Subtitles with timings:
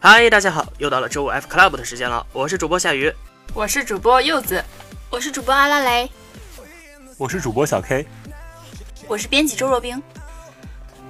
[0.00, 3.12] 嗨，大家好，又到了周五 F Club 的时间了，我是主播夏雨，
[3.52, 4.64] 我是主播柚子，
[5.10, 6.08] 我是主播阿拉蕾，
[7.16, 8.06] 我是主播小 K，
[9.08, 10.00] 我是编辑周若冰。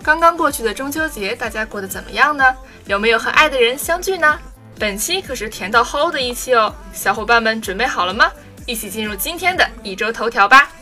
[0.02, 2.56] 刚刚过去的中秋节，大家过得怎么样呢？
[2.86, 4.40] 有没有和爱的人相聚呢？
[4.78, 8.32] 本期可是甜到齁的一期哦，小伙伴们准备好了吗？
[8.64, 10.72] 一起进入今天的一周头条吧。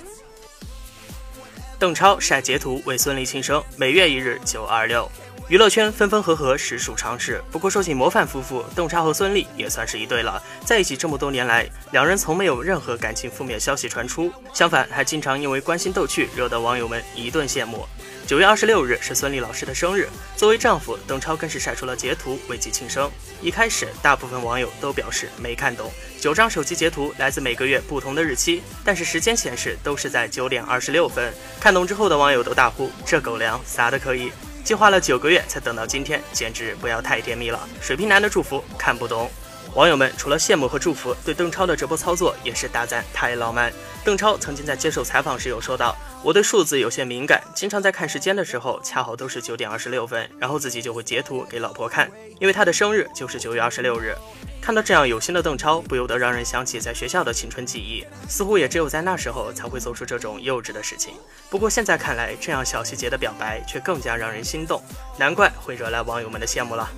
[1.77, 5.11] 邓超晒截图为孙俪庆生，每月一日九二六。
[5.49, 10.43] 娱乐圈分分合合实属常事，不过说起模范夫妇，邓超和孙俪也算是一对了。
[10.65, 17.87] 在一起这么多年来，两人从没有任何感情负面消息传出，相反还经常因为关心逗趣，惹得网友们一顿羡慕。
[18.27, 23.09] 九月二十六日是孙俪老师的生日，作为丈夫，邓超更是晒出了截图为其庆生。
[23.41, 31.33] 一开始，大部分网友都表示没看懂，九张手机截图来自每个月不同的日期，但是时间显示都是在九点二十六分。
[31.61, 34.33] 看懂之后的网友都大呼：“这狗粮撒的可以！”
[34.67, 37.69] 计划了九个月才等到今天，简直不要太甜蜜了。
[37.81, 39.31] 水瓶男的祝福看不懂，
[39.77, 43.71] 网友们除了羡慕和祝福，对邓超的这波操作也是大赞太浪漫。
[44.03, 52.11] 邓超曾经在接受采访时有说到：“我对数字有些敏感，经常在看时间的时候，恰好都是九点二十六分，然后自己就会截图给老婆看，
[52.41, 54.15] 因为他的生日就是九月二十六日。”
[54.63, 61.13] 看到这样有心的邓超，不由得让人想起在学校的青春记忆，似乎也只有在那时候才会做出这种幼稚的事情。
[61.51, 64.83] 不过现在看来，这样小细节的表白却更加让人心动，
[65.19, 66.89] 难怪会惹来网友们的羡慕了。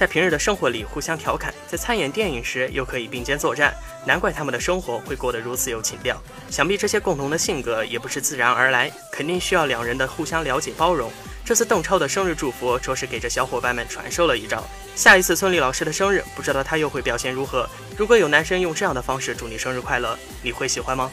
[0.00, 3.74] 在平日的生活里互相调侃，在参演电影时又可以并肩作战，
[4.06, 6.16] 难怪他们的生活会过得如此有情调。
[6.48, 11.12] 想必这些共同的性格也不是自然而来，肯定需要两人的互相了解包容。
[11.44, 14.64] 这次邓超的生日祝福，着实给这小伙伴们传授了一招。
[14.96, 17.68] 下一次孙俪老师的生日，不知道他又会表现如何。
[17.94, 21.10] 如果有男生用这样的方式祝你生日快乐，你会喜欢吗？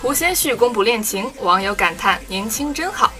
[0.00, 3.12] 胡先煦公布恋情，网友感叹年轻真好。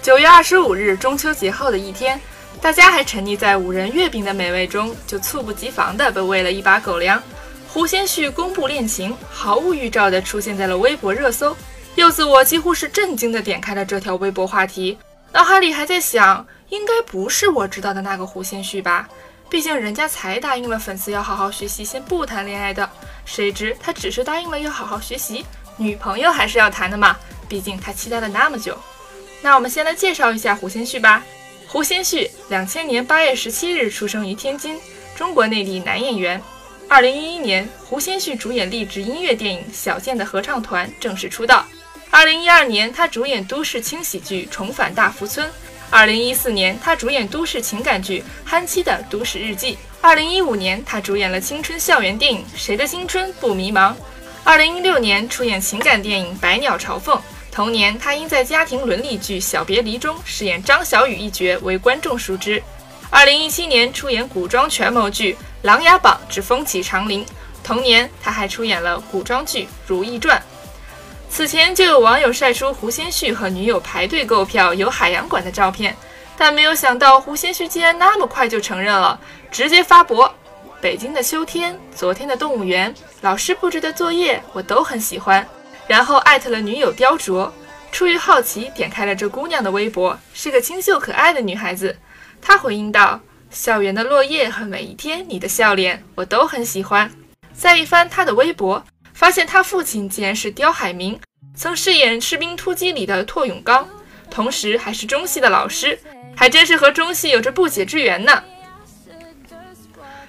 [0.00, 2.18] 九月二十五日，中秋节后的一天，
[2.60, 7.22] 大家还沉溺在五仁月饼的美味中，就猝不及防地被喂了一把狗粮。
[7.68, 11.56] 胡先煦公布恋情，毫无预兆地出现在了微博热搜。
[11.94, 14.98] 柚子，我几乎是震惊地点开了这条微博话题，
[15.32, 19.08] 脑海里还在想，应该不是我知道的那个胡先煦吧？
[19.48, 22.88] 毕竟人家才答应了粉丝要好好学习，先不谈恋爱的。
[23.24, 25.44] 谁知他只是答应了要好好学习，
[25.76, 27.16] 女朋友还是要谈的嘛？
[27.48, 28.78] 毕竟他期待了那么久。
[29.42, 31.22] 那我们先来介绍一下胡先煦吧。
[31.72, 34.76] 胡先煦，两千年八月十七日出生于天津，
[35.14, 36.42] 中国内地男演员。
[36.88, 41.64] 二零一一年，胡先煦主演励志音乐电影《小贱的合唱团》，正式出道。
[42.10, 45.46] 二零一二年，他主演都市轻喜剧《重返大福村》。
[45.90, 49.74] 二零一四年，他主演都市情感剧《憨妻的都市日记》。
[50.00, 53.92] 二零一五年，他主演了青春校园电影《谁的青春不迷茫》。
[54.42, 57.16] 二零一六年，出演情感电影《百鸟朝凤》。
[57.52, 62.62] 同年，他因在家庭伦理剧《小别离》中饰演张小雨一角为观众熟知。
[63.10, 67.24] 二零一七年，出演古装权谋剧《琅琊榜之风起长林》。
[67.64, 70.38] 同年，他还出演了古装剧《如懿传》。
[71.28, 75.94] 此前就有网友晒出胡先煦和女友排队购票游海洋馆的照片，
[76.38, 79.18] 但没有想到胡先煦竟然那么快就承认了，
[79.50, 80.32] 直接发博：
[80.80, 85.46] 北京的秋天，昨天的动物园，老师布置的作业我都很喜欢。
[85.90, 87.50] 然后艾特了女友雕琢，
[87.90, 91.98] 出于好奇点开了这姑娘的微博，是个清秀可爱的女孩子。
[92.40, 93.18] 她回应道：
[93.50, 97.10] 校园的落叶和每一天你的笑脸，我都很喜欢。
[97.52, 98.84] 再一翻她的微博。
[99.12, 101.20] 发现他父亲竟然是刁海明，
[101.54, 103.86] 曾饰演《士兵突击》里的拓永刚，
[104.30, 105.98] 同时还是中戏的老师，
[106.34, 108.44] 还真是和中戏有着不解之缘呢。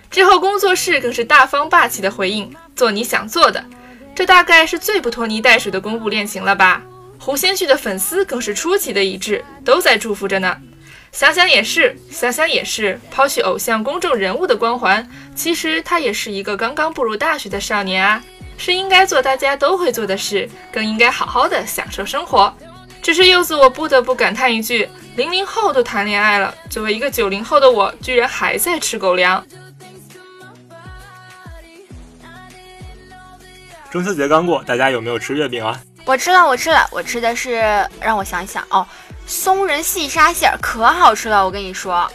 [0.10, 3.64] 之后工作室更是大方霸气的回应：“做你想做的。”
[4.14, 6.82] 这大概是最不拖泥带水的公布恋情了吧？
[7.20, 10.58] 胡先煦的粉丝更是出奇的一致，都在祝福着呢。
[11.12, 18.24] 想想也是，想想也是，抛去偶像公众人物的光环，其实他也是一个刚刚步入大学的少年啊。
[18.58, 22.54] 是应该做大家都会做的事，更应该好好的享受生活。
[23.02, 29.44] 只是柚子，我不得不感叹一句：零零后都谈恋爱了，作为一个九零后的我，居然还在吃狗粮。
[33.92, 35.78] 中秋节刚过，大家有没有吃月饼啊？
[36.06, 38.88] 我吃了，我吃了，我吃的是，让我想一想哦，
[39.28, 42.10] 松仁细沙馅儿，可好吃了，我跟你说。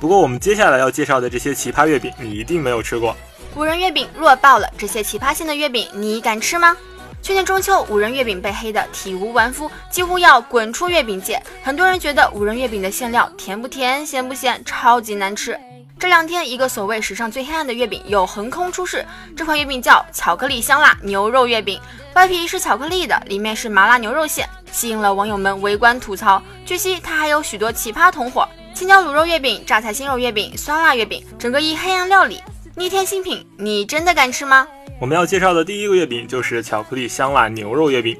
[0.00, 3.14] 不过我们接下来要介绍的这些奇葩月饼，你一定没有吃过。
[3.54, 6.74] 五仁月饼弱爆了，这些奇葩馅的月饼你敢吃吗？
[7.20, 11.38] 去年中秋，五仁月饼被黑得体无完肤，几乎要滚出月饼界。
[11.62, 15.60] 很多人觉得五仁月饼的馅料甜不甜、咸不咸，超级难吃。
[15.98, 19.04] 这两天，一个所谓史上最黑暗的月饼又横空出世，
[19.36, 21.80] 这款月饼叫巧克力香辣牛肉月饼，
[22.14, 26.40] 外皮是巧克力的，里面是麻辣牛肉馅，吸引了网友们围观吐槽。
[26.64, 28.48] 据悉，它还有许多奇葩同伙。
[28.74, 32.40] 青椒卤肉月饼、榨菜鲜肉月饼、酸辣月饼，整个一黑暗料理，
[32.76, 34.68] 逆天新品，你真的敢吃吗？
[35.00, 38.16] 我们要介绍的第一个月饼就是巧克力香辣牛肉月饼，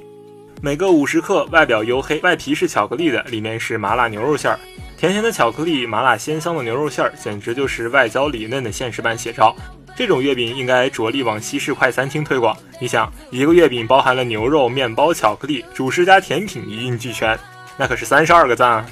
[0.61, 4.59] 每个五十克，外表黝黑，外皮是巧克力的，里面是麻辣牛肉馅儿，
[4.99, 9.55] 甜甜的巧克力，麻辣鲜香的牛肉馅儿，简直就是外焦里嫩的现实版写照。
[9.97, 12.57] 这种月饼应该着力往西式快餐厅推广。
[12.81, 17.39] 你想，一个月饼包含了牛肉、面包、巧克力，主食加甜品一应俱全，
[17.77, 18.87] 那可是三十二个赞啊！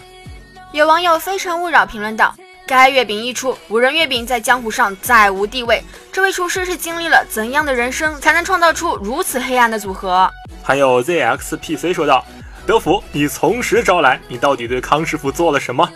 [0.70, 2.32] 有网友《非诚勿扰》评论道
[2.68, 5.82] ：“该月饼一出，五仁月饼在江湖上再无地位。
[6.12, 10.30] 这位厨师是经历了怎样的人生，才能创造出如此黑暗的组合？”
[10.62, 12.24] 还有 ZXPC 说道
[12.66, 15.88] ：“德福，你从实招来，你到底对康师傅做了什么？”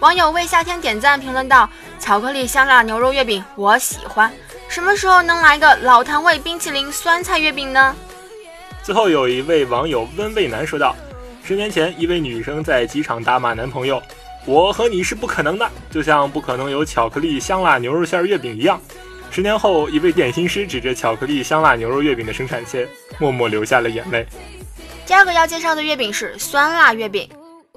[0.00, 1.70] 网友为夏天点赞评论道
[2.00, 4.32] ：“巧克力香辣牛肉月饼我喜欢，
[4.68, 7.94] 什么时候能来个老坛味冰淇淋酸菜月饼呢？”
[8.82, 10.96] 最后有一位网友温卫南说道。
[11.44, 14.02] 十年前，一位女生在机场大骂男朋友
[14.46, 18.80] ：“我和你是不可能的，就像不可能有巧克力香辣牛肉馅月饼一样。”
[19.30, 22.86] 十年后，一位点心师指着巧克力香辣牛肉月饼的生产线，
[23.18, 24.26] 默默流下了眼泪。
[25.04, 27.28] 第二个要介绍的月饼是酸辣月饼。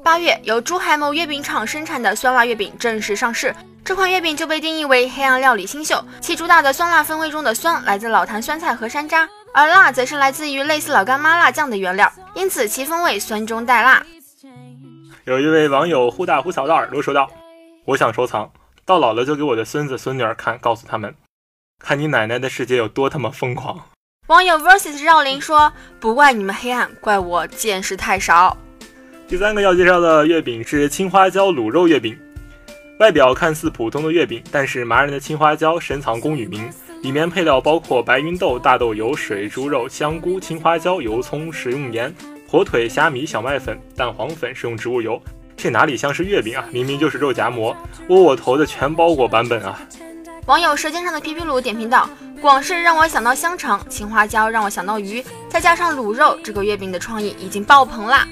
[0.04, 9.28] 八月，由珠海某月饼厂生产的酸辣月饼正式上市，这款月饼就被定义为黑暗料理新秀，其主打的酸辣风味中的酸来自老坛酸菜和山楂。
[9.54, 14.06] 而辣则是来自于类似老干妈辣酱的原料，因此其风味酸中带辣。
[15.24, 17.32] 有一位网友忽大忽小的耳朵说道
[17.86, 18.52] ：“我想收藏，
[18.86, 21.16] 到老了就给我的孙子孙女儿看，告诉他们，
[21.84, 23.80] 看你奶奶的世界有多他妈疯狂。”
[24.28, 28.58] 网友 versus 绕林说：“不怪你们黑暗，怪我见识太少。”
[29.30, 32.18] 第三个要介绍的月饼是青花椒卤肉月饼，
[33.00, 36.68] 外表看似普通的月饼，但是麻人的青花椒深藏功与名。
[37.04, 42.12] 里面配料包括白芸豆、大豆油、水、猪肉、香菇、青花椒、油葱、食用盐、
[42.48, 45.22] 火腿、虾米、小麦粉、蛋黄粉，食用植物油。
[45.56, 46.66] 这哪里像是月饼啊？
[46.72, 47.78] 明明就是肉夹馍，
[48.10, 49.80] 窝窝头的全包裹版本啊！
[50.46, 52.08] 网友舌尖上的皮皮鲁点评道
[52.40, 58.28] ：“广式让我想到香肠，青花椒让我想到鱼，再加上卤肉，这个月饼的创意已经爆棚啦！”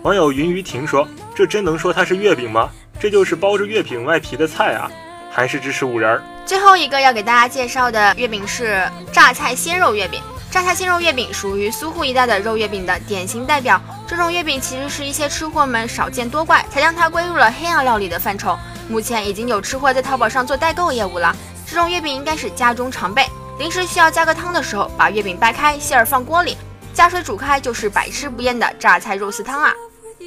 [0.00, 1.06] 网友云雨婷说
[1.36, 2.70] ：“这真能说它是月饼吗？
[2.98, 4.90] 这就是包着月饼外皮的菜啊！”
[5.30, 6.22] 还是支持五仁儿。
[6.46, 10.22] 最后一个要给大家介绍的月饼是榨菜鲜肉月饼。
[10.50, 13.78] 榨菜鲜肉月饼属于苏沪一带的肉月饼的典型代表。
[14.08, 18.56] 这种月饼其实是一些吃货们少见多怪，才将它归入了黑暗料理的范畴。
[18.88, 21.34] 目前已经有吃货在淘宝上做代购业务了。
[21.66, 23.26] 这种月饼应该是家中常备，
[23.58, 26.56] 临时需要加个汤的时候，把月饼掰开，馅儿放锅里，
[26.94, 29.72] 加水煮开，就是百吃不厌的榨菜肉丝汤啊！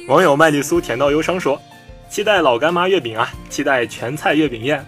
[0.08, 1.60] 网友麦丽苏甜到忧伤说
[2.10, 4.84] ：“期待老干妈月饼啊，期待全菜月饼宴。”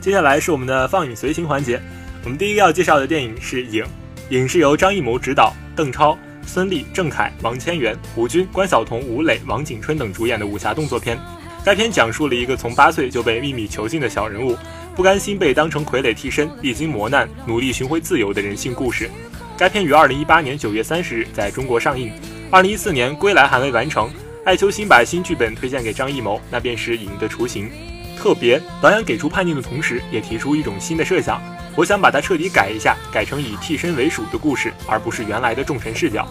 [0.00, 1.80] 接下来是我们的放映随行环节。
[2.24, 3.84] 我们第一个要介绍的电影是《影》，
[4.30, 11.18] 《影》是由张艺谋执导，邓超、孙俪、郑恺、王千源、胡军、关晓彤、吴磊、王景春等主演的武侠动作片。
[11.64, 14.54] 该片讲述了一个从八岁就被秘密囚禁的小人物，
[14.94, 19.10] 不甘心被当成傀儡替身，历经磨难，努力寻回自由的人性故事。
[19.56, 22.12] 该片于二零一八年九月三十日在中国上映，
[22.50, 24.10] 二零一四年归来还未完成。
[24.44, 27.70] 艾秋新把新剧本推荐给张艺谋，那便是《影》的雏形。
[28.14, 31.40] 特别导演给出判定的同时，也提出一种新的设想。
[31.74, 36.28] 我想把它彻底改一下，改成以替身为属的故事，而不是原来的众神视角。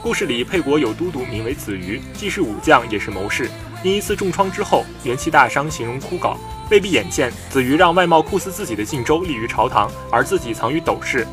[0.00, 3.50] 故事里沛国有都督，名为子瑜，既是武将，也是谋士。
[3.82, 6.36] 因一次重创之后，元气大伤，形容枯槁。
[6.70, 11.26] 未必眼见，子瑜让外貌酷似自己的晋州立于朝堂，而自己藏于斗室。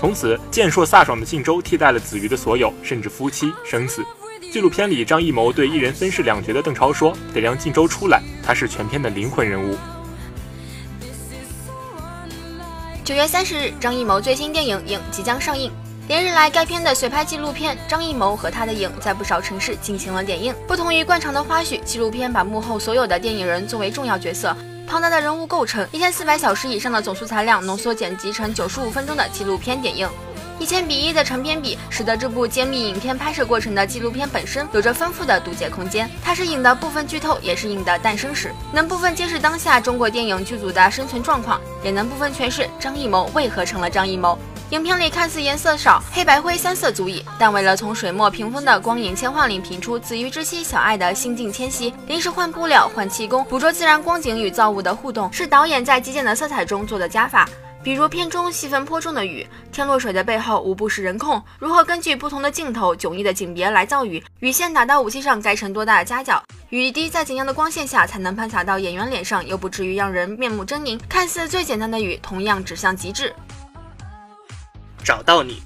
[0.00, 4.04] 从此，健硕飒爽的晋州替代了子瑜的所有，甚至夫妻生死。
[4.50, 9.76] 纪录片里，张艺谋对一人分饰两角的邓超说：“得让晋州出来，他是全片的灵魂人物。”
[13.04, 15.70] 九月三十日，张艺谋最新电影《影》即将上映。
[16.10, 20.52] 连日来，该片的随拍纪录片，张艺谋和他的影在不少城市进行了点映。
[20.66, 24.52] 不同于惯常的花絮，纪录片把幕后所有的电影人作为重要角色，
[24.88, 30.10] 庞大的人物构成，一千四百小时以上的总素材量浓缩剪辑成九十五分钟的纪录片点映。
[30.58, 36.10] 一千比一的成片比，使得这部揭秘影片拍摄过程的纪录片本身有着丰富的读解空间。
[36.24, 44.36] 它是影的部分剧透，也是影的诞生史，能部分揭示当下中国电影剧组的生存状况，也能部分诠释张艺谋为何成了张艺谋。
[44.70, 57.48] 影片里看似颜色少，黑白灰三色足矣，但为了从水墨屏风的光影切换里品出子瑜之妻小爱的心境迁徙，临时换布料、换气功，捕捉自然光景与造物的互动，是导演在极简的色彩中做的加法。
[57.82, 61.42] 比如片中细分颇重的雨，天落水的背后无不是人控。
[61.58, 64.22] 如何根据不同的镜头、迥异的景别来造雨？
[64.38, 66.40] 雨线打到武器上该成多大的夹角？
[66.68, 71.00] 雨滴在怎样的光线下才能喷洒到演员脸上，又不至于让人面目狰狞？
[71.08, 73.34] 看似最简单的雨，同样指向极致。
[75.02, 75.62] 找到你，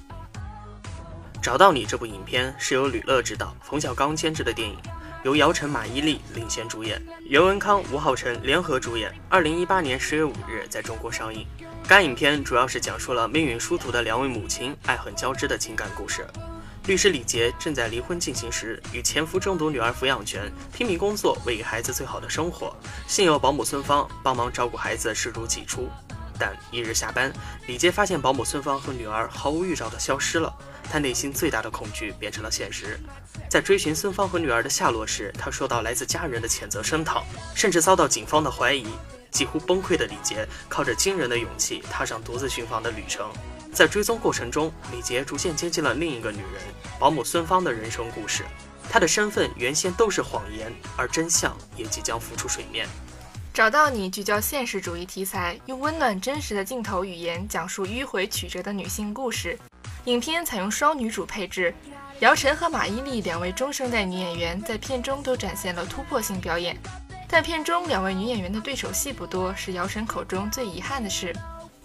[1.41, 4.77] 找到你这部影片是由吕乐执导、冯小刚监制的电影。
[5.23, 11.45] 由姚晨、马伊琍领衔主演，袁文康、吴昊辰联合主演，二零一八年十月五日在中国上映。
[11.87, 16.25] 该影片主要是讲述了命运殊途的两位母亲爱恨交织的情感故事。
[16.85, 22.73] 律师李杰正在离婚进行时，与前夫争夺女儿抚养权，拼命工作，为孩子最好的生活。
[23.07, 25.89] 幸有保姆孙芳帮忙照顾孩子，视如己出。
[26.39, 27.31] 但一日下班，
[27.67, 30.53] 李杰发现保姆孙芳和女儿毫无预兆地消失了，
[30.91, 32.99] 他内心最大的恐惧变成了现实。
[33.49, 37.23] 在追寻孙芳和女儿的下落时，他受到来自家人的谴责声讨，
[37.53, 38.87] 甚至遭到警方的怀疑。
[39.31, 43.29] 几乎崩溃的李杰靠着惊人的勇气踏上独自寻访的旅程。
[43.73, 46.61] 在追踪过程中，李杰逐渐接近了另一个女人
[46.97, 48.45] 保姆孙芳的人生故事。
[48.89, 52.87] 她的身份原先都是谎言，而真相也即将浮出水面。
[53.55, 59.57] 找到你聚焦现实主义题材，用温暖真实的镜头语言讲述迂回曲折的女性故事。
[60.03, 61.73] 影片采用双女主配置，
[62.19, 66.77] 姚晨和马伊琍两位中生代女演员在片中都展现了突破性表演。
[67.29, 71.33] 但片中两位女演员的对手戏不多，是姚晨口中最遗憾的事。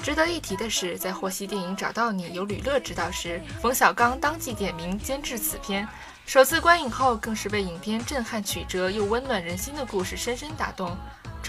[0.02, 5.86] 值得一提的是，在获悉电影《找到你》由吕乐执导时，冯小刚当即点名监制此片。
[6.26, 10.96] 首次观影后，更是被影片震撼曲折又温暖人心的故事深深打动，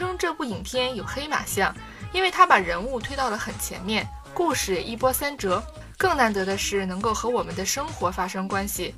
[0.01, 1.71] 称这部影片有黑马相，
[2.11, 4.03] 因为他把人物推到了很前面，
[4.33, 5.63] 故事一波三折。
[5.95, 8.95] 更难得的是，能够和我们的生活发生关系，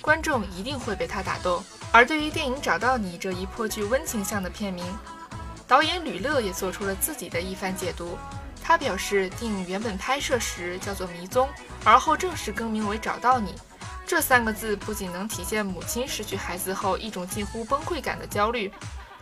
[0.00, 1.62] 观众一定会被他打动。
[1.92, 4.82] 而对于电影《找到你》这一颇具温情向的片名，
[5.68, 8.16] 导演吕乐也做出了自己的一番解读。
[8.62, 11.46] 他表示，电影原本拍摄时叫做《迷踪》，
[11.84, 13.50] 而后正式更名为《找到你》。
[14.06, 18.72] 这三个字不仅能体现母亲失去孩子后一种近乎崩溃感的焦虑，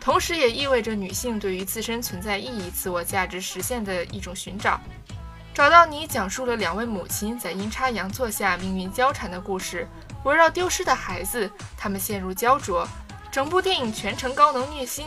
[0.00, 4.80] 同时也意味着女性对于自身存在意义、自我价值实现的一种寻找。
[5.52, 9.86] 《找到你》讲述了两位母亲在阴差阳错下命运交缠的故事。
[10.24, 12.86] 围绕丢失的孩子，他们陷入焦灼。
[13.30, 15.06] 整部电影全程高能虐心，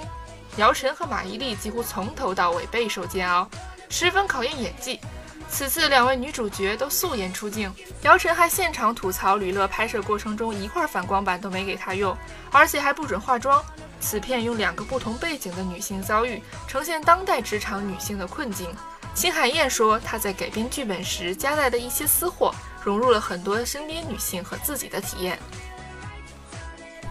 [0.57, 3.49] 姚晨和马伊琍几乎从头到尾备受煎熬，
[3.89, 4.99] 十分考验演技。
[5.49, 7.71] 此次两位女主角都素颜出镜，
[8.03, 12.15] 姚晨还现场吐槽吕乐拍摄过程中一块反光板都没给她用，
[12.51, 13.63] 而且还不准化妆。
[14.03, 18.69] 此片用两个不同背景的女性遭遇，呈现当代职场女性的困境。
[19.15, 22.53] 秦海燕说，她在改编剧本时夹带的一些私货。
[22.83, 25.39] 融入了很多身边女性和自己的体验。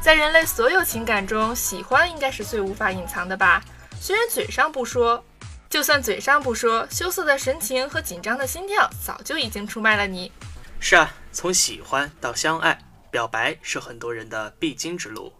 [0.02, 3.64] 在人类所有情感中，喜欢应该是最无法隐藏的吧？
[3.98, 5.24] 虽然嘴上不说，
[5.70, 10.30] 就算嘴上不说，羞涩的神情和紧张的心跳早就已经出卖了你。
[10.78, 12.78] 是啊，从喜欢到相爱，
[13.10, 15.32] 表白是很多人的必经之路。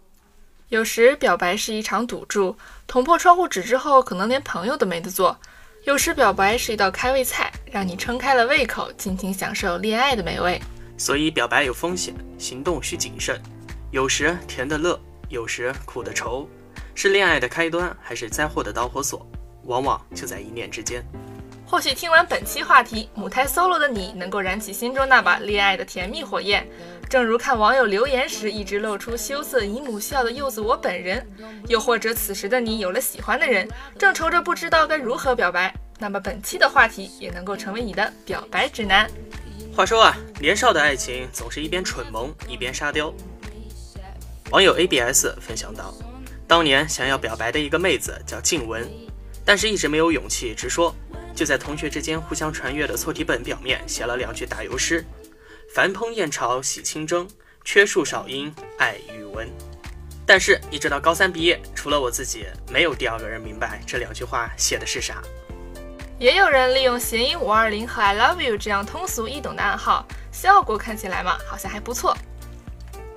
[0.69, 2.55] 有时表白是一场赌注，
[2.87, 5.37] 捅破窗户纸之后，可能连朋友都没得做。
[5.83, 10.59] 有时表白是一道开胃菜，让你撑开了胃口，尽情享受恋爱的美味。
[10.97, 13.39] 所以表白有风险，行动需谨慎。
[13.91, 16.49] 有时甜的乐，有时苦的愁，
[16.95, 19.27] 是恋爱的开端，还是灾祸的导火索？
[19.65, 21.05] 往往就在一念之间。
[21.73, 26.63] 或许听完本期话题，母胎 solo 的你能够燃起心中那把恋爱的甜蜜火焰，
[27.09, 31.19] 正如看网友留言时一直露出羞涩姨母笑的柚子我本人；
[31.67, 39.09] 又或者此时的你有了喜欢的人，正愁着不知道该如何表白，那么本期的话题也能够成为你的表白指南。
[39.75, 43.11] 话说啊，年少的爱情总是一边蠢萌一边沙雕。
[44.51, 45.91] 网友 abs 分享到，
[46.47, 48.87] 当年想要表白的一个妹子叫静雯，
[49.43, 50.95] 但是一直没有勇气直说。
[51.35, 55.03] 就在同学之间互相传阅的错题本表面写了两句打油诗
[55.73, 57.27] ：“凡烹燕炒喜清蒸，
[57.63, 59.49] 缺树少阴爱语文。”
[60.25, 65.21] 但是，一直到高三毕业，除了我自己，没有第二个人明白这两句话写的是啥。
[66.19, 72.15] 也有人利用谐音“五二零”和 “I love you” 这样通俗易懂的暗号，效果看起来嘛，好像还不错。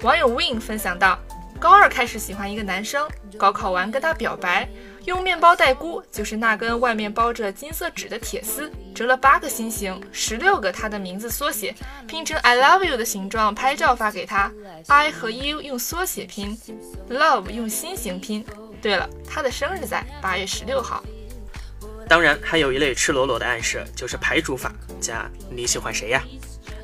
[0.03, 1.17] 网友 Win 分享到：
[1.61, 3.09] 高二开始喜欢一个男生，
[3.39, 4.69] 高考完跟他表白。
[5.07, 11.73] 用面包代菇，就是那根外面包着金色纸的铁丝，折了八个心形，十六个他的名字缩写，
[12.09, 14.51] 拼成 I love you 的形状，拍照发给他。
[14.89, 16.59] I 和 U 用缩写拼
[17.09, 18.45] ，Love 用心形拼。
[18.83, 21.05] 对了，他的生日在八月十六号。
[22.09, 26.25] 当然，还有一类赤裸裸的暗示，就是排除法加你喜欢谁呀？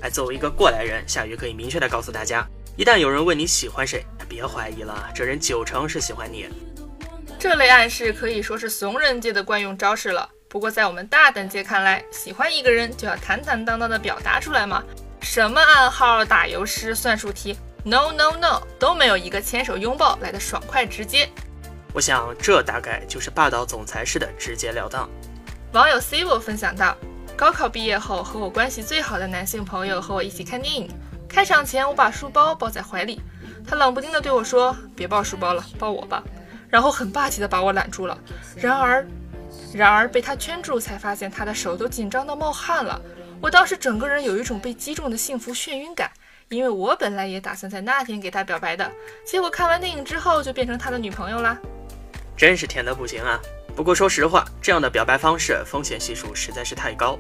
[0.01, 6.47] 哎，作为一个过来人，夏雨可以明确的告诉大家，一旦有人问你喜欢谁，别怀疑了，这人九成是喜欢你。
[7.43, 10.31] 这类暗示可以说是怂人界的惯用招式了。
[10.49, 14.81] 不过在我们大等界看来，喜欢一个人就要坦坦荡荡的表达出来嘛。
[15.21, 21.29] 什么暗号、打油诗、算术题，no no no，都没有一个牵手拥抱来的爽快直接。
[21.93, 25.11] 我想这大概就是霸道总裁式的直截了当。
[25.73, 26.97] 网友 c i v o 分享到，
[27.37, 30.89] 高考毕业后，和我关系最好的男性朋友和我一起看电影。
[31.29, 33.21] 开场前，我把书包抱在怀里。
[33.67, 36.23] 他冷不丁地对我说：“别抱书包了，抱我吧。”
[36.73, 38.19] 然后很霸气地把我揽住了。
[38.57, 39.07] 然而，
[39.75, 42.99] 然而被他圈住，才发现他的手都紧张到冒汗了。
[43.43, 46.11] 我当时整个人有一种被击中的幸福眩晕感，
[46.49, 48.91] 因为我本来也打算在那天给他表白的，
[49.27, 51.59] 结果看完电影之后就变成他的女朋友啦。
[52.35, 53.39] 真是甜的不行啊！
[53.77, 57.19] 不过说实话，这样的表白方式风险系数实在是太高。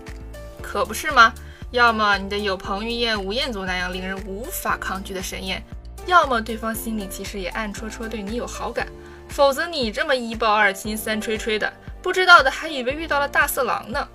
[0.63, 1.35] 可不是吗？
[1.73, 5.63] 要么你得有彭于晏、吴彦祖那样令人无法抗拒的神颜，
[6.07, 8.87] 要么对方心里其实也暗戳戳对你有好感，
[9.33, 11.73] 否则你这么一抱二亲三吹吹的，
[12.03, 14.09] 不知道的还以为遇到了大色狼呢。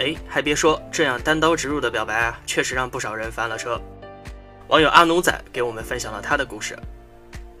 [0.00, 3.80] 哎，还别说，这样单刀直入的表白啊，确实让不少人翻了车。
[4.66, 6.76] 网友阿奴仔给我们分享了他的故事。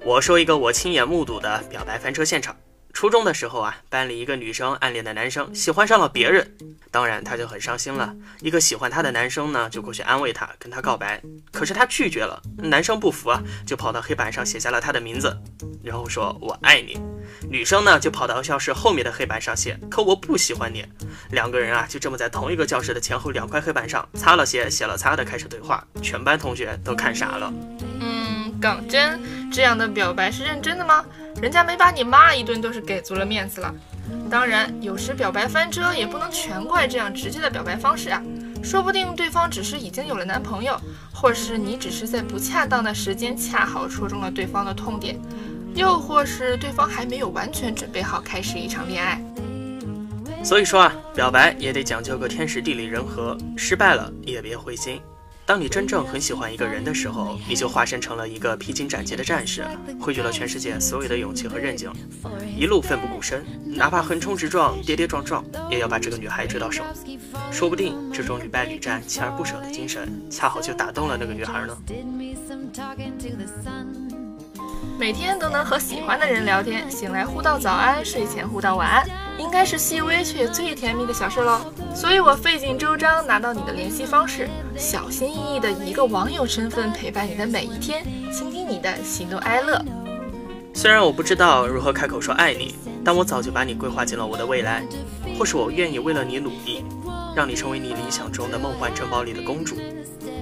[0.04, 2.56] 我说一个我亲眼目睹的表白翻车现场。
[2.92, 6.56] 初中的时候啊，班里一个女生暗恋的男生喜欢上了别人，
[6.90, 8.14] 当然她就很伤心了。
[8.40, 11.20] 一个喜欢她的男生呢，就过去安慰她，跟她告白。
[11.50, 15.36] 可是她拒绝了，男生不服啊，就跑到黑板上写下了她的名字，
[15.82, 17.00] 然后说我爱你。
[17.48, 20.84] 女生呢，就跑到教室后面的黑板上写，可我不喜欢你。
[21.30, 27.52] 两个人啊，就这么在同一个教室的前后两块黑板上擦了写，写了擦的开始对话，全班同学都看傻了。
[28.62, 31.04] 嗯，港真这样的表白是认真的吗？
[31.40, 33.74] 人家没把你骂一顿，都是给足了面子了。
[34.30, 38.22] 当然，有时表白翻车也不能全怪这样直接的表白方式啊，
[38.62, 40.80] 说不定对方只是已经有了男朋友，
[41.12, 45.18] 或是你只是在不恰当的时间恰好戳中了对方的痛点，
[45.74, 49.20] 又或是对方还没有完全准备好开始一场恋爱。
[50.44, 55.00] 所以说啊，表白也得讲究个天时地利人和，失败了也别灰心。
[55.52, 59.62] 当你真正很喜欢一个人的时候，你就化身成了一个披荆斩棘的战士，
[60.00, 61.90] 汇聚了全世界所有的勇气和韧劲，
[62.56, 66.82] 一路奋不顾身，哪怕横冲直撞、跌跌撞撞，也要把这个女孩追到手。
[67.50, 71.76] 说不定这种屡败屡战、锲而不舍的精神，恰好就打动了那个女孩呢。
[75.02, 79.04] 每天都能和喜欢的人聊天，醒来互道早安，睡前互道晚安，
[79.36, 81.60] 应该是细微却最甜蜜的小事喽。
[81.92, 89.84] 所以我费尽周章拿到你的联系方式，小心翼翼的以一个网友身份陪伴你的每一天，倾听你的喜怒哀乐。
[90.72, 94.84] 虽然我不知道如何开口说爱你，但我早就把你规划进了我的未来。
[95.36, 96.84] 或是我愿意为了你努力，
[97.34, 99.74] 让你成为你理想中的梦幻城堡里的公主。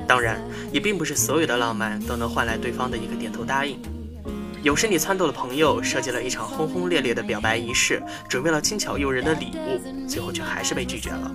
[0.07, 0.39] 当然，
[0.71, 3.81] 也并不是所有的浪漫都能换来对方的一个点头答应。
[4.63, 11.33] 有身体颤抖的朋友，设计了一场轰轰烈烈的表白仪式，准备了精巧诱人的礼物，最后却还是被拒绝了。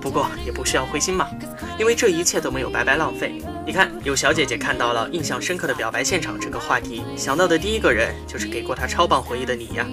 [0.00, 1.28] 不过也不需要灰心嘛，
[1.76, 3.42] 因为这一切都没有白白浪费。
[3.66, 9.84] 你看，有小姐姐看到了印象深刻的表白现场这个话题，想到的第一个人就是给过她超棒回忆的你呀。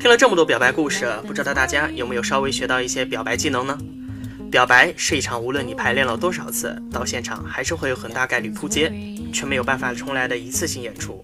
[0.00, 3.76] 听了这么多表白故事，不知道大家有没有稍微学到一些表白技能呢？
[4.50, 8.90] 表白是一场无论你排练了多少次，到现场还是会有很大概率扑街，
[9.30, 11.22] 却没有办法重来的一次性演出。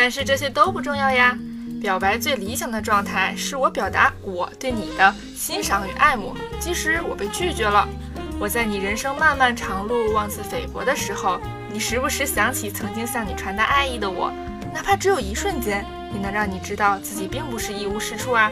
[0.00, 1.36] 但是这些都不重要呀。
[1.80, 7.88] 表白最理想的状态是我表达我对你的欣赏与爱慕，即使我被拒绝了。
[8.38, 11.40] 我在你人生漫漫长路妄自菲薄的时候，
[11.72, 14.32] 你时不时想起曾经向你传达爱意的我，
[14.72, 15.84] 哪怕只有一瞬间，
[16.14, 18.48] 也能让你知道自己并不是一无是处啊。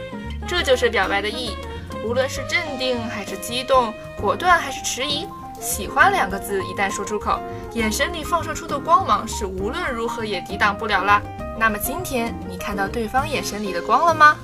[0.49, 1.57] 这就是表白的意义。
[2.05, 5.25] 无论是镇定还是激动，果断还是迟疑，
[5.67, 7.41] 喜欢两个字一旦说出口，
[7.75, 11.21] 眼神里放射出的光芒是无论如何也抵挡不了啦。
[11.59, 14.37] 那么今天你看到对方眼神里的光了吗？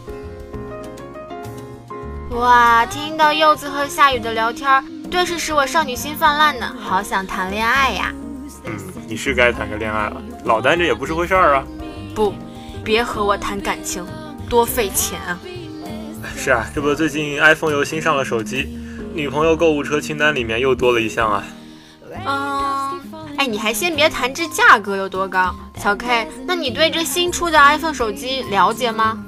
[2.31, 8.13] 哇，听到柚子和夏雨的聊天，顿时使我少女心泛滥呢，好想谈恋爱呀！
[8.65, 11.65] 嗯，你是该谈个恋爱了，老单着也不是回事儿啊。
[12.17, 12.35] 不，
[12.83, 14.05] 别和我谈感情，
[14.49, 15.39] 多费钱啊！
[16.37, 18.77] 是啊，这不最近 iPhone 又新上了手机，
[19.15, 21.45] 女朋友购物车清单里面又多了一项啊。
[22.25, 23.01] 嗯，
[23.37, 29.23] 哎，你还先别谈这价格有多高，小 K，那你对这新出的 iPhone 手机了解吗？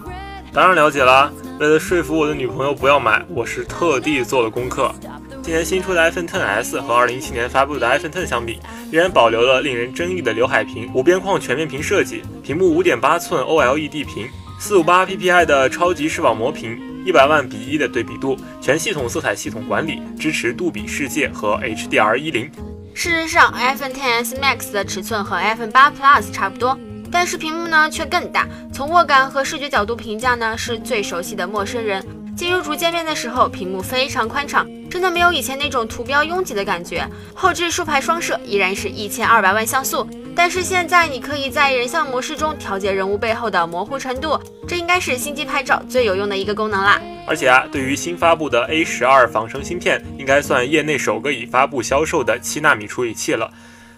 [0.52, 4.94] 当然了解啦，为了说服我的女朋友不要买，我是特地做了功课。
[5.42, 14.28] 今年新出的 iPhone XS 和2017年发布的 iPhone X 相比，依然保留了令人争议的刘海屏、无边框全面屏设计，屏幕5.8寸 OLED 屏。
[14.60, 22.50] 458ppi 的超级视网膜屏，一百万比一的对比度，全系统色彩系统管理，支持杜比世界和 HDR 一零。
[22.94, 26.78] 事实上，iPhone XS Max 的尺寸和 iPhone 八 Plus 差不多，
[27.10, 28.48] 但是屏幕呢却更大。
[28.72, 32.02] 从握感和视觉角度评价呢，是最熟悉的陌生人。
[32.34, 37.04] 进入主界面的时候，屏幕非常宽敞，真的没有以前那种图标拥挤的感觉。
[37.35, 40.09] 后置竖排双摄依然是一千二百万像素。
[40.37, 47.02] 但是现在你可以在人像模式中调节人物背后的模糊程度，这应该是新机拍照最有用的一个功能啦。
[47.26, 53.50] 而且啊，对于新发布的 A 十二仿生芯片，应该算业内首个已发布销售的七纳米处理器了。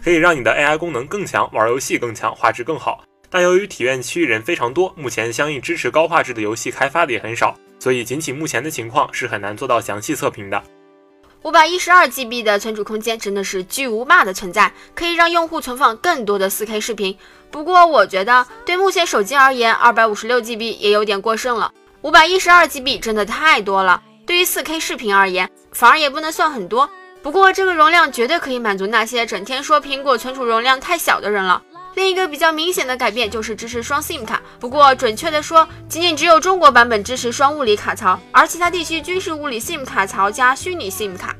[0.02, 3.04] 可以让你的 AI 功能更强，玩游戏更强，画质更好。
[3.28, 10.62] 但由于体验区人非常多，目前相应支持高画质的游戏开发的也很少，所以仅仅目前的情况是很难做到详细测评的。
[11.46, 17.16] 五百一十二 GB 的存储空间真的是巨无霸的存在，可以让用户存放更多的 4K 视频。
[17.52, 21.72] 不过我觉得对目前手机而言，二百五十六 GB 也有点过剩了。
[22.02, 26.90] 五百一十二 GB 真的太多了，对于 4K 视频而言，反而也不能算很多。
[27.22, 31.62] 不过这个容量绝对可以满足那些整天说苹果存储容量太小的人了。
[31.96, 41.34] 另一个比较明显的改变就是支持双 SIM 卡，不过准确的说，仅仅只有中国版本支持双物理卡槽，而其他地区均是物理 SIM 卡槽加虚拟 SIM 卡。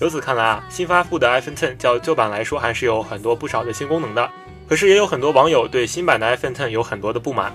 [0.00, 4.30] 由此看来啊，新发布的 iPhone 10较旧版来说还是有很多不少的新功能的。
[4.66, 7.52] 可是也有很多网友对新版的 iPhone 10有很多的不满。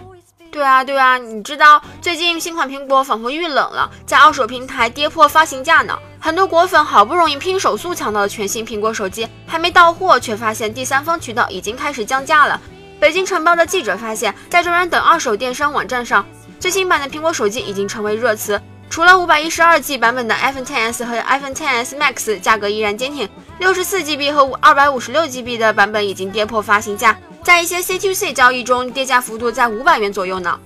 [0.52, 5.98] 对啊，对啊，你知道最近新款苹果仿佛遇冷了，在二手平台跌破发行价呢。
[6.20, 12.60] 很多果粉好不容易拼手速抢到了全新苹果手机，还没到货，却发现第三方渠道已经开始降价了。
[13.00, 16.26] 北京晨报的记者发现，在中原等二手电商网站上，
[16.60, 18.60] 最新版的苹果手机已经成为热词。
[18.90, 23.30] 除了五百一十二 G 版本的 iPhone XS 和 iPhone XS Max 价格依然坚挺，
[23.60, 27.16] 六十四 GB 和二百五十六 GB 的版本已经跌破发行价。
[27.48, 30.60] 在一些 C to C 交易中，跌价幅度在五百元左右呢。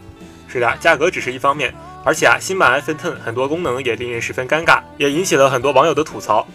[0.48, 1.72] 是的，价格只是一方面，
[2.04, 6.48] 而且啊，新版 iPhone X 很多功能也令人十分尴尬，也引起了很多网友的吐槽。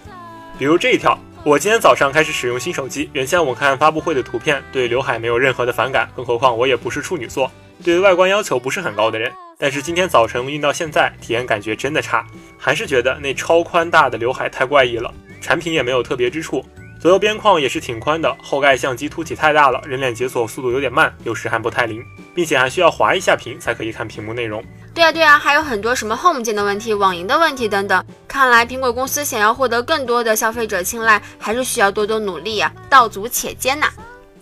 [0.59, 7.49] 比如这一条，我今天早上开始使用新手机，原先我看发布会的图片，对刘海没有任何的反感，更何况我也不是处女座，
[7.85, 9.33] 对外观要求不是很高的人。
[9.57, 12.27] 但是今天早晨用到现在，体验感觉真的差，
[12.59, 16.65] 还是觉得那超宽大的刘海太怪异了，产品也没有特别之处。
[17.07, 24.61] 左右边框也是挺宽的，后盖相机凸起太大了，人脸解锁速度有点慢，有时还不太灵，并且还需要滑一下屏才可以看屏幕内容。
[24.93, 28.05] 对啊对啊，还有很多什么 Home 键的问题、网银的问题等等。
[28.27, 33.87] 看来苹果公司想要获得更多的消费者青睐，还是需要多多努力啊，道阻且艰呐。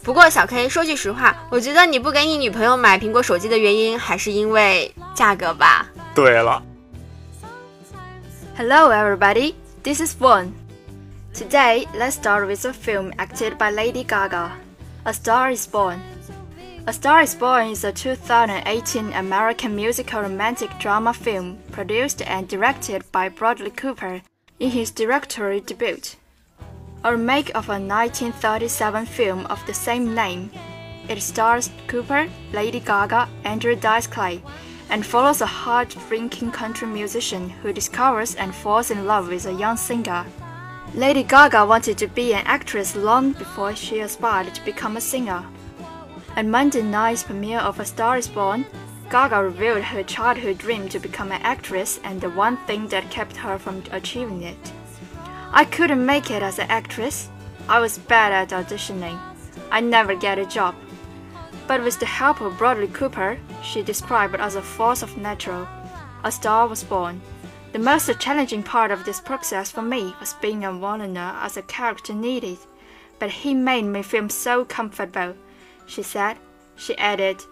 [0.03, 5.85] 不过小 K 说句实话，我觉得你不给你女朋友买苹果手机的原因，还是因为价格吧？
[6.14, 6.62] 对了。
[8.57, 10.63] Hello everybody, this is One.
[11.35, 14.53] Today, let's start with a film acted by Lady Gaga,
[15.05, 16.01] A Star is Born.
[16.87, 23.03] A Star is Born is a 2018 American musical romantic drama film produced and directed
[23.11, 24.23] by Bradley Cooper
[24.61, 25.99] in his directorial debut.
[27.03, 30.53] A remake of a 1937 film of the same name.
[31.09, 34.40] It stars Cooper, Lady Gaga, Andrew Dice Clay,
[34.88, 39.53] and follows a hard drinking country musician who discovers and falls in love with a
[39.53, 40.25] young singer.
[40.95, 45.45] Lady Gaga wanted to be an actress long before she aspired to become a singer.
[46.37, 48.65] At Monday night's premiere of A Star is Born,
[49.11, 53.37] Gaga revealed her childhood dream to become an actress and the one thing that kept
[53.39, 54.73] her from achieving it.
[55.51, 57.29] I couldn't make it as an actress.
[57.69, 59.19] I was bad at auditioning.
[59.73, 60.77] I never get a job.
[61.67, 65.67] But with the help of Bradley Cooper, she described as a force of nature.
[66.23, 67.21] A star was born.
[67.75, 71.63] The most challenging part of this process for me was being a Warner as a
[71.63, 72.59] character needed,
[73.19, 75.35] but he made me feel so comfortable,
[75.85, 76.37] she said.
[76.77, 77.43] She added,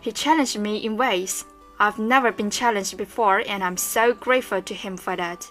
[0.00, 1.44] He challenged me in ways
[1.80, 5.50] I've never been challenged before, and I'm so grateful to him for that.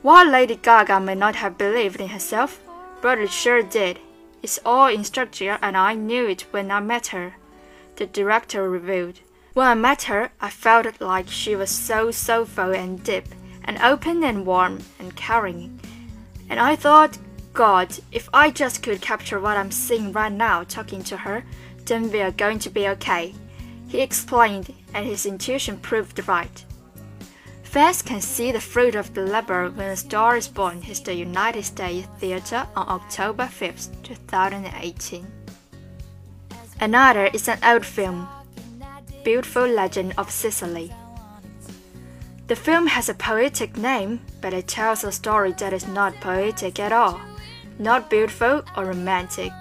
[0.00, 2.62] While Lady Gaga may not have believed in herself,
[3.02, 3.98] Bradley sure did.
[4.42, 7.34] It's all in structure, and I knew it when I met her,
[7.96, 9.20] the director revealed.
[9.58, 13.24] When I met her, I felt like she was so soulful and deep,
[13.64, 15.80] and open and warm and caring.
[16.48, 17.18] And I thought,
[17.54, 21.42] God, if I just could capture what I'm seeing right now talking to her,
[21.86, 23.34] then we are going to be okay.
[23.88, 26.64] He explained, and his intuition proved right.
[27.64, 31.14] Fans can see the fruit of the labor when A Star is Born hits the
[31.14, 35.26] United States Theater on October 5th, 2018.
[36.80, 38.28] Another is an old film,
[39.24, 40.92] Beautiful Legend of Sicily.
[42.46, 46.78] The film has a poetic name, but it tells a story that is not poetic
[46.78, 47.20] at all,
[47.78, 49.52] not beautiful or romantic.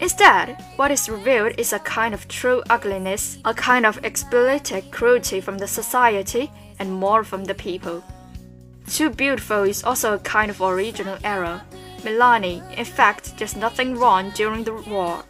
[0.00, 5.40] Instead, what is revealed is a kind of true ugliness, a kind of explicit cruelty
[5.40, 8.02] from the society, and more from the people.
[8.86, 11.60] Too beautiful is also a kind of original error.
[12.02, 15.24] Milani, in fact, does nothing wrong during the war.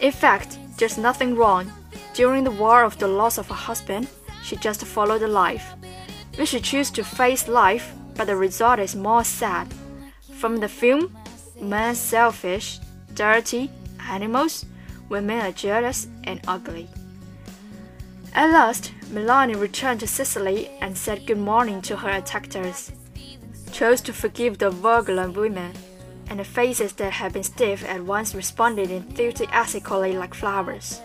[0.00, 1.70] In fact, there's nothing wrong.
[2.12, 4.08] During the war of the loss of her husband,
[4.42, 5.76] she just followed life.
[6.36, 9.72] We should choose to face life, but the result is more sad.
[10.32, 11.16] From the film,
[11.60, 12.80] men selfish,
[13.14, 13.70] dirty,
[14.10, 14.66] animals,
[15.08, 16.88] women are jealous and ugly.
[18.34, 22.90] At last, Milani returned to Sicily and said good morning to her attackers,
[23.70, 25.74] chose to forgive the vulgar women,
[26.32, 31.02] and the faces that had been stiff at once responded enthusiastically like flowers.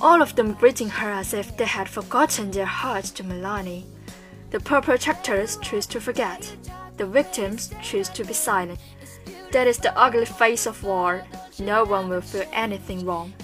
[0.00, 3.84] All of them greeting her as if they had forgotten their hearts to Melanie.
[4.48, 6.56] The perpetrators choose to forget.
[6.96, 8.80] The victims choose to be silent.
[9.50, 11.24] That is the ugly face of war.
[11.58, 13.34] No one will feel anything wrong.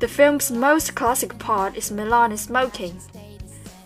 [0.00, 3.00] The film's most classic part is Melanie smoking.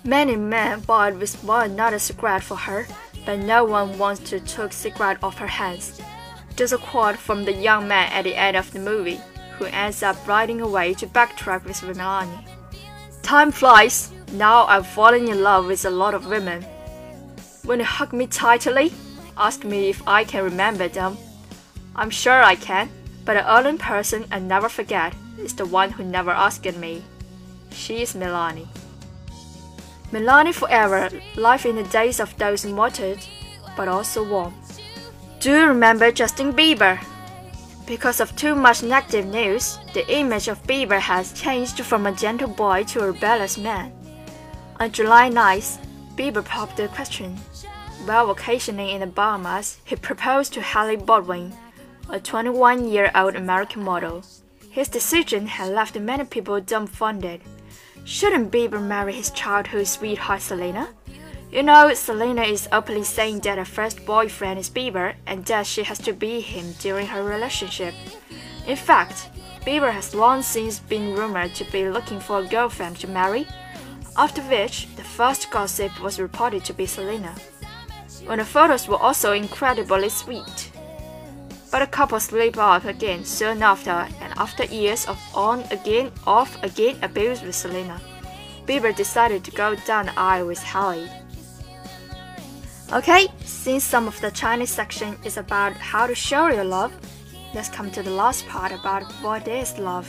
[0.03, 2.89] Many men bought with one another cigarette for her,
[3.25, 6.01] but no one wants to take cigarette off her hands.
[6.57, 9.21] There's a quote from the young man at the end of the movie,
[9.59, 12.47] who ends up riding away to backtrack with Melanie.
[13.23, 14.11] Time flies.
[14.33, 16.63] Now I've fallen in love with a lot of women.
[17.65, 18.93] When you hug me tightly,
[19.37, 21.17] ask me if I can remember them.
[21.97, 22.91] I'm sure I can,
[23.25, 27.03] but the only person I never forget is the one who never asked me.
[27.71, 28.69] She is Melanie.
[30.15, 33.17] Melanie forever life in the days of those immortal,
[33.77, 34.55] but also warm.
[35.41, 37.03] Do you remember Justin Bieber?
[37.85, 42.47] Because of too much negative news, the image of Bieber has changed from a gentle
[42.47, 43.91] boy to a rebellious man.
[44.79, 47.37] On July 9th, Bieber popped the question.
[48.07, 51.53] While vacationing in the Bahamas, he proposed to Hailey Baldwin,
[52.09, 54.23] a 21 year old American model.
[54.71, 57.41] His decision had left many people dumbfounded.
[58.05, 60.89] Shouldn't Bieber marry his childhood sweetheart Selena?
[61.51, 65.85] You know, Selena is openly saying that her first boyfriend is Bieber and that she
[65.85, 67.95] has to be him during her relationship.
[68.67, 69.31] In fact,
[69.65, 73.47] Bieber has long since been rumored to be looking for a girlfriend to marry,
[74.17, 77.35] after which the first gossip was reported to be Selena.
[78.27, 80.73] When the photos were also incredibly sweet.
[81.75, 86.57] But the couple split up again soon after, and after years of on again, off
[86.63, 88.01] again abuse with Selena,
[88.65, 91.11] Bieber decided to go down the aisle with Hailey.
[92.93, 96.93] Okay, since some of the Chinese section is about how to show your love,
[97.55, 100.07] let's come to the last part about what is love.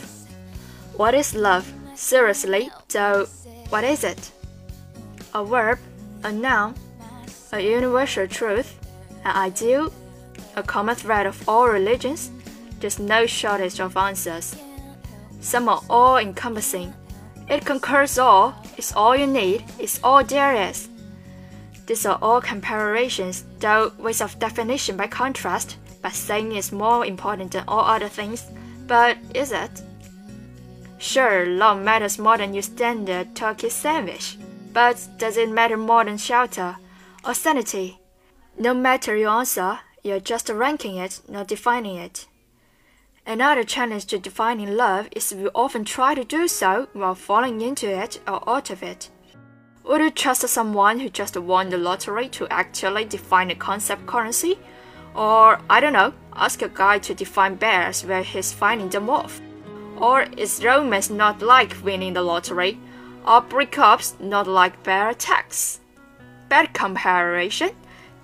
[0.95, 1.65] What is love?
[1.95, 3.25] Seriously, so
[3.69, 4.31] what is it?
[5.33, 5.79] A verb,
[6.23, 6.75] a noun,
[7.51, 8.77] a universal truth,
[9.23, 9.91] an ideal,
[10.55, 12.31] a common thread of all religions,
[12.79, 14.55] there's no shortage of answers.
[15.41, 16.93] Some are all encompassing.
[17.47, 20.89] It concurs all, it's all you need, it's all there is.
[21.85, 27.51] These are all comparisons, though ways of definition by contrast, but saying it's more important
[27.51, 28.45] than all other things.
[28.87, 29.81] But is it?
[30.97, 34.37] Sure, love matters more than your standard turkey sandwich.
[34.73, 36.77] But does it matter more than shelter
[37.23, 37.99] or sanity?
[38.57, 42.27] No matter your answer, you're just ranking it, not defining it.
[43.25, 47.89] Another challenge to defining love is we often try to do so while falling into
[47.89, 49.09] it or out of it.
[49.83, 54.59] Would you trust someone who just won the lottery to actually define the concept currency?
[55.15, 59.41] Or, I don't know, ask a guy to define bears where he's finding them off?
[59.97, 62.77] Or is romance not like winning the lottery?
[63.25, 65.79] Or breakups not like bear attacks?
[66.47, 67.71] Bad comparison.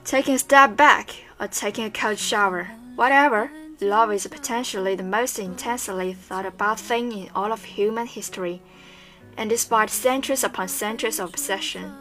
[0.04, 2.70] Taking a step back or taking a cold shower.
[2.96, 3.50] Whatever,
[3.82, 8.62] love is potentially the most intensely thought about thing in all of human history.
[9.36, 11.92] And despite centuries upon centuries of obsession,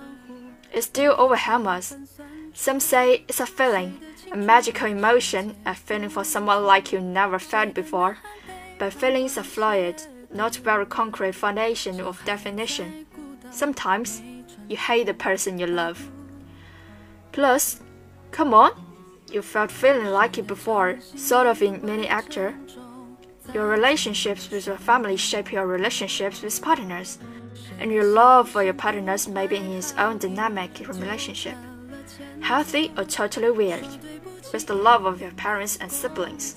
[0.75, 1.97] it still overwhelms us.
[2.53, 3.99] Some say it's a feeling,
[4.31, 8.19] a magical emotion, a feeling for someone like you never felt before.
[8.79, 13.07] But feelings are fluid, not very concrete foundation of definition.
[13.51, 14.21] Sometimes
[14.69, 16.11] you hate the person you love.
[17.33, 17.81] Plus,
[18.33, 18.73] come on,
[19.33, 22.55] you felt feeling like it before, sort of in many actor.
[23.55, 27.19] Your relationships with your family shape your relationships with partners,
[27.79, 31.57] and your love for your partners may be in its own dynamic relationship,
[32.41, 33.87] healthy or totally weird,
[34.53, 36.57] with the love of your parents and siblings.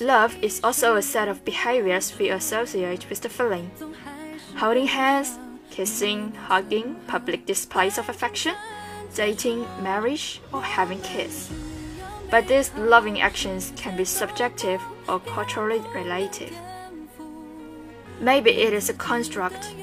[0.00, 3.70] Love is also a set of behaviors we associate with the feeling.
[4.56, 5.38] Holding hands,
[5.70, 8.54] kissing, hugging, public displays of affection,
[9.14, 11.50] dating, marriage, or having kids.
[12.30, 16.54] But these loving actions can be subjective or culturally relative.
[18.20, 19.74] Maybe it is a construct,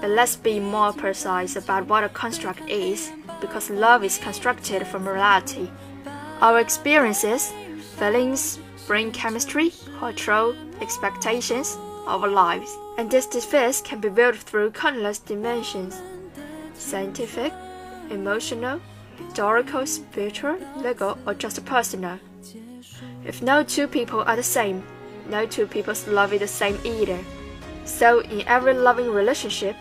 [0.00, 5.06] but let's be more precise about what a construct is, because love is constructed from
[5.06, 5.70] reality.
[6.40, 7.52] Our experiences,
[7.96, 11.76] feelings, brain chemistry, cultural expectations
[12.06, 16.00] our lives, and this defense can be built through countless dimensions
[16.74, 17.52] scientific,
[18.10, 18.80] emotional,
[19.16, 22.18] historical, spiritual, legal, or just personal.
[23.24, 24.82] If no two people are the same,
[25.28, 27.18] no two people's love is the same either.
[27.84, 29.76] So, in every loving relationship,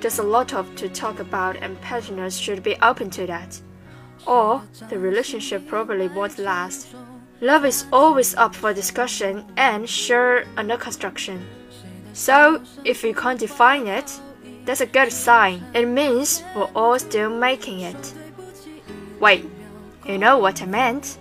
[0.00, 3.60] there's a lot of to talk about, and partners should be open to that.
[4.26, 6.88] or the relationship probably won't last.
[7.40, 11.44] Love is always up for discussion and sure under construction.
[12.12, 14.10] So, if you can't define it,
[14.66, 15.60] that's a good sign.
[15.72, 17.96] It means we're all still making it.
[19.20, 19.44] Wait,
[20.04, 21.16] you know what I meant?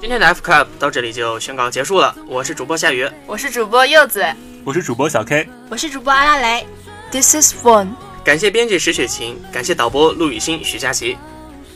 [0.00, 2.14] 今天的 F Club 到这里就宣告结束了。
[2.26, 4.24] 我是主播夏雨，我是主播柚子，
[4.64, 6.66] 我是主播小 K，我是主播阿拉蕾。
[7.10, 7.88] This is fun。
[8.22, 11.16] 感谢编辑石雪琴，感谢导播陆雨欣、徐佳琪。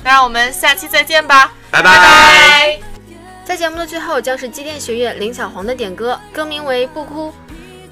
[0.05, 2.81] 那让我们下期再见吧，拜拜拜。
[3.44, 7.29] 在节目的最后将是机电学院林小黄的点歌，歌名为《不哭》。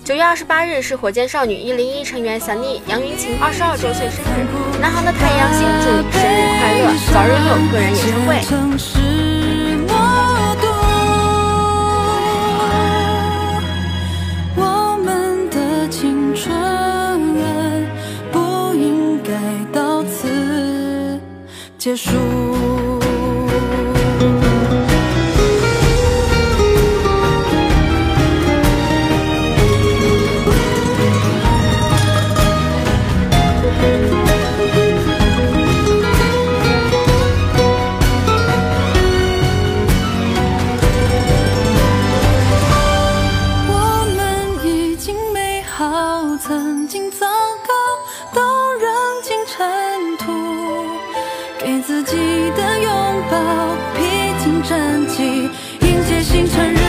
[0.09, 4.47] 九月二十八日是火箭少女一零一成员小妮杨云晴二十二周岁生日，
[4.81, 8.41] 南航的太阳星祝你生日快乐，早日拥有个人演唱会。
[21.77, 22.88] 结束。
[51.89, 52.17] 自己
[52.51, 52.93] 的拥
[53.31, 55.49] 抱，披荆斩棘，
[55.81, 56.88] 迎接星辰日。